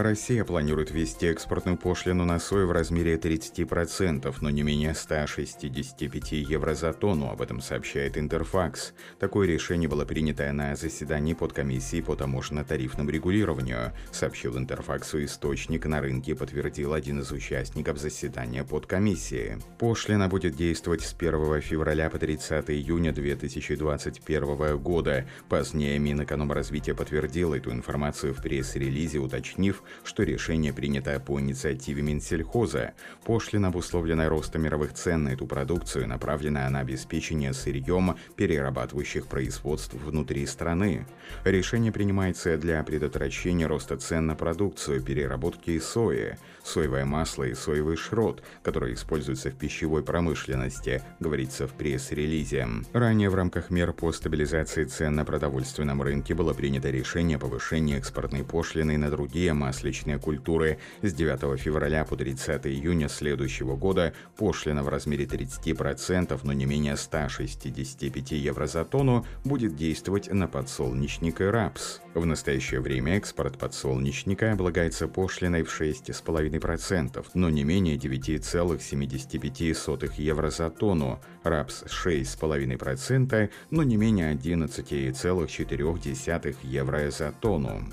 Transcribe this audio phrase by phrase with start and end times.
[0.00, 6.74] Россия планирует ввести экспортную пошлину на сою в размере 30%, но не менее 165 евро
[6.74, 8.92] за тонну, об этом сообщает Интерфакс.
[9.18, 16.36] Такое решение было принято на заседании подкомиссии по таможенно-тарифному регулированию, сообщил Интерфаксу источник на рынке,
[16.36, 19.58] подтвердил один из участников заседания подкомиссии.
[19.80, 25.26] Пошлина будет действовать с 1 февраля по 30 июня 2021 года.
[25.48, 32.92] Позднее Минэкономразвития подтвердил эту информацию в пресс-релизе, уточнив, что решение принято по инициативе Минсельхоза.
[33.24, 40.46] Пошлина, обусловленная ростом мировых цен на эту продукцию, направлена на обеспечение сырьем перерабатывающих производств внутри
[40.46, 41.06] страны.
[41.44, 48.42] Решение принимается для предотвращения роста цен на продукцию переработки сои, соевое масло и соевый шрот,
[48.62, 52.66] которые используются в пищевой промышленности, говорится в пресс-релизе.
[52.92, 57.96] Ранее в рамках мер по стабилизации цен на продовольственном рынке было принято решение о повышении
[57.96, 60.78] экспортной пошлины на другие масла масличной культуры.
[61.02, 66.96] С 9 февраля по 30 июня следующего года пошлина в размере 30%, но не менее
[66.96, 72.00] 165 евро за тонну, будет действовать на подсолнечник и рапс.
[72.14, 80.70] В настоящее время экспорт подсолнечника облагается пошлиной в 6,5%, но не менее 9,75 евро за
[80.70, 87.84] тонну, рапс 6,5%, но не менее 11,4 евро за тонну.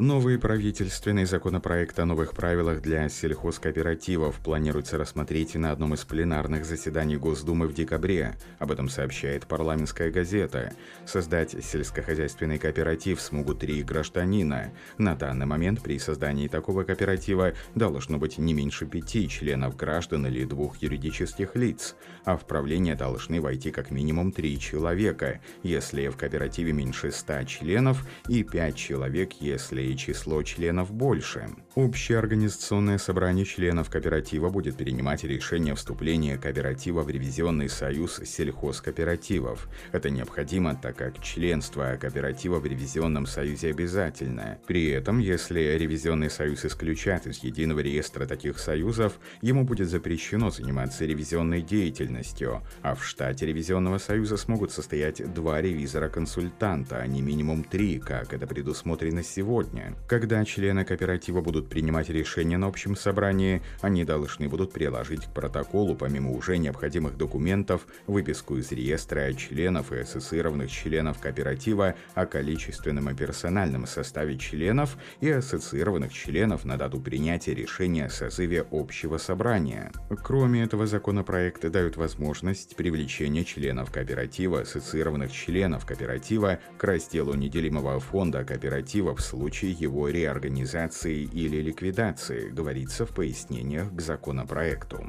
[0.00, 7.16] Новый правительственный законопроект о новых правилах для сельхозкооперативов планируется рассмотреть на одном из пленарных заседаний
[7.16, 8.34] Госдумы в декабре.
[8.58, 10.72] Об этом сообщает парламентская газета.
[11.06, 14.72] Создать сельскохозяйственный кооператив смогут три гражданина.
[14.98, 20.44] На данный момент при создании такого кооператива должно быть не меньше пяти членов граждан или
[20.44, 26.72] двух юридических лиц, а в правление должны войти как минимум три человека, если в кооперативе
[26.72, 31.48] меньше ста членов, и пять человек, если и число членов больше.
[31.74, 39.68] Общее организационное собрание членов кооператива будет принимать решение вступления кооператива в ревизионный союз сельхозкооперативов.
[39.92, 44.58] Это необходимо, так как членство кооператива в ревизионном союзе обязательно.
[44.66, 51.04] При этом, если ревизионный союз исключат из единого реестра таких союзов, ему будет запрещено заниматься
[51.04, 57.98] ревизионной деятельностью, а в штате ревизионного союза смогут состоять два ревизора-консультанта, а не минимум три,
[57.98, 59.96] как это предусмотрено сегодня сегодня.
[60.06, 65.94] Когда члены кооператива будут принимать решения на общем собрании, они должны будут приложить к протоколу,
[65.94, 73.14] помимо уже необходимых документов, выписку из реестра членов и ассоциированных членов кооператива о количественном и
[73.14, 79.90] персональном составе членов и ассоциированных членов на дату принятия решения о созыве общего собрания.
[80.22, 88.44] Кроме этого, законопроекты дают возможность привлечения членов кооператива, ассоциированных членов кооператива к разделу неделимого фонда
[88.44, 95.04] кооператива в случае случае его реорганизации или ликвидации, говорится в пояснениях к законопроекту.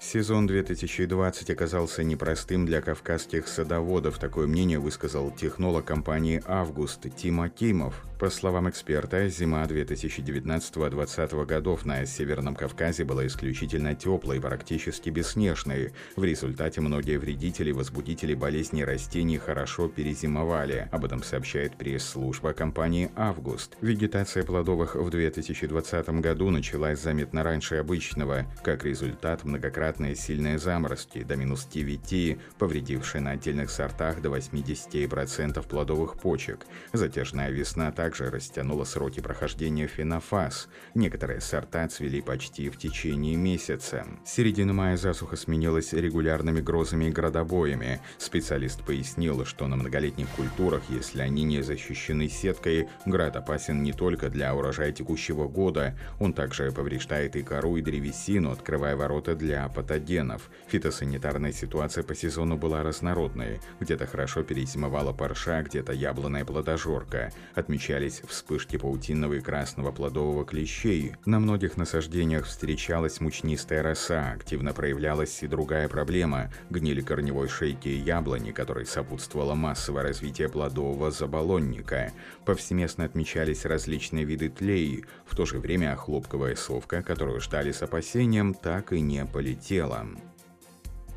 [0.00, 4.18] Сезон 2020 оказался непростым для кавказских садоводов.
[4.18, 8.06] Такое мнение высказал технолог компании «Август» Тим Акимов.
[8.20, 15.94] По словам эксперта, зима 2019-2020 годов на Северном Кавказе была исключительно теплой, практически бесснежной.
[16.16, 20.86] В результате многие вредители возбудители болезней растений хорошо перезимовали.
[20.92, 23.78] Об этом сообщает пресс-служба компании «Август».
[23.80, 28.44] Вегетация плодовых в 2020 году началась заметно раньше обычного.
[28.62, 36.18] Как результат, многократные сильные заморозки до минус 9, повредившие на отдельных сортах до 80% плодовых
[36.18, 36.66] почек.
[36.92, 40.68] Затяжная весна также также растянула сроки прохождения фенофаз.
[40.96, 44.04] Некоторые сорта цвели почти в течение месяца.
[44.24, 48.00] С середины мая засуха сменилась регулярными грозами и градобоями.
[48.18, 54.28] Специалист пояснил, что на многолетних культурах, если они не защищены сеткой, град опасен не только
[54.28, 60.50] для урожая текущего года, он также повреждает и кору, и древесину, открывая ворота для патогенов.
[60.66, 63.60] Фитосанитарная ситуация по сезону была разнородной.
[63.78, 67.30] Где-то хорошо перезимовала парша, где-то яблонная плодожорка.
[67.54, 71.16] Отмечали встречались вспышки паутинного и красного плодового клещей.
[71.26, 78.52] На многих насаждениях встречалась мучнистая роса, активно проявлялась и другая проблема– гнили корневой шейки яблони,
[78.52, 82.12] которой сопутствовало массовое развитие плодового заболонника.
[82.46, 88.54] Повсеместно отмечались различные виды тлей, в то же время хлопковая совка, которую ждали с опасением,
[88.54, 90.06] так и не полетела.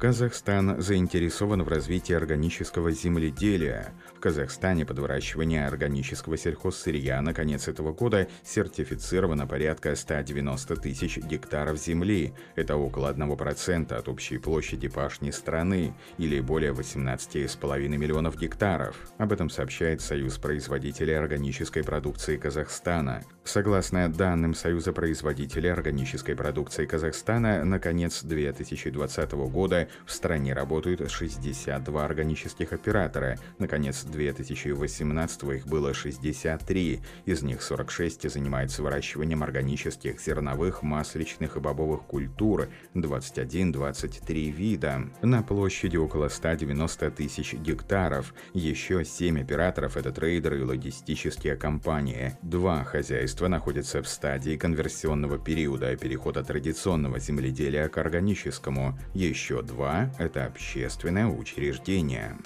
[0.04, 3.94] Казахстан заинтересован в развитии органического земледелия.
[4.14, 11.78] В Казахстане под выращивание органического сельхозсырья на конец этого года сертифицировано порядка 190 тысяч гектаров
[11.78, 12.34] земли.
[12.58, 18.98] Это около 1% от общей площади пашни страны, или более 18,5 миллионов гектаров.
[19.18, 23.24] Об этом сообщает Союз производителей органической продукции Казахстана.
[23.46, 32.06] Согласно данным Союза производителей органической продукции Казахстана, на конец 2020 года в стране работают 62
[32.06, 33.38] органических оператора.
[33.60, 37.02] На конец 2018 их было 63.
[37.26, 45.10] Из них 46 занимаются выращиванием органических зерновых, масличных и бобовых культур, 21-23 вида.
[45.22, 48.34] На площади около 190 тысяч гектаров.
[48.54, 52.38] Еще 7 операторов– это трейдеры и логистические компании.
[52.42, 58.98] Два хозяйства находятся в стадии конверсионного периода перехода традиционного земледелия к органическому.
[59.14, 62.38] Еще два 2– это общественное учреждение.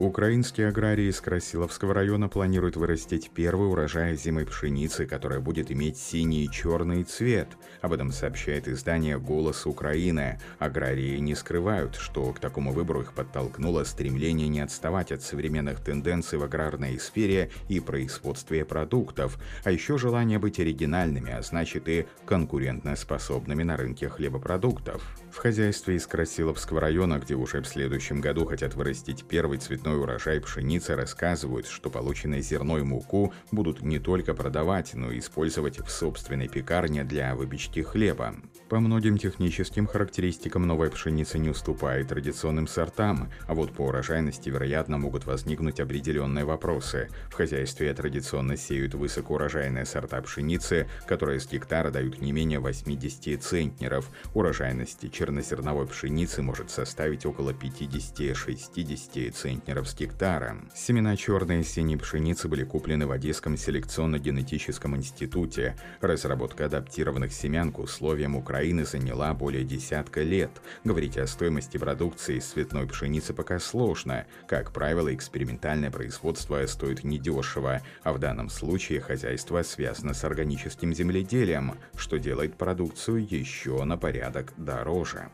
[0.00, 6.44] Украинские аграрии из Красиловского района планируют вырастить первый урожай зимой пшеницы, которая будет иметь синий
[6.44, 7.46] и черный цвет.
[7.80, 10.40] Об этом сообщает издание «Голос Украины».
[10.58, 16.38] Аграрии не скрывают, что к такому выбору их подтолкнуло стремление не отставать от современных тенденций
[16.38, 23.62] в аграрной сфере и производстве продуктов, а еще желание быть оригинальными, а значит и конкурентоспособными
[23.62, 25.04] на рынке хлебопродуктов.
[25.30, 29.98] В хозяйстве из Красиловского района, где уже в следующем году хотят вырастить первый цветной очередной
[29.98, 35.78] урожай пшеницы рассказывают, что полученное зерно и муку будут не только продавать, но и использовать
[35.78, 38.34] в собственной пекарне для выпечки хлеба.
[38.68, 44.96] По многим техническим характеристикам новая пшеница не уступает традиционным сортам, а вот по урожайности, вероятно,
[44.96, 47.10] могут возникнуть определенные вопросы.
[47.28, 54.10] В хозяйстве традиционно сеют высокоурожайные сорта пшеницы, которые с гектара дают не менее 80 центнеров.
[54.32, 60.56] Урожайность чернозерновой пшеницы может составить около 50-60 центнеров с гектара.
[60.74, 65.76] Семена черной и синей пшеницы были куплены в Одесском селекционно-генетическом институте.
[66.00, 70.48] Разработка адаптированных семян к условиям Украины заняла более десятка лет.
[70.84, 74.26] Говорить о стоимости продукции из цветной пшеницы пока сложно.
[74.46, 81.74] Как правило, экспериментальное производство стоит недешево, а в данном случае хозяйство связано с органическим земледелием,
[81.96, 85.30] что делает продукцию еще на порядок дороже.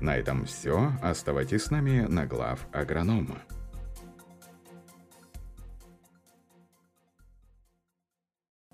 [0.00, 0.92] На этом все.
[1.02, 3.36] Оставайтесь с нами на глав агронома.